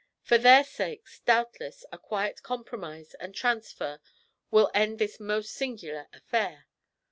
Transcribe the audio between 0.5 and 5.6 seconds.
sakes, doubtless, a quiet compromise and transfer will end this most